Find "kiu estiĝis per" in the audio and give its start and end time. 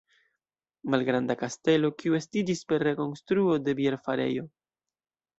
1.99-2.85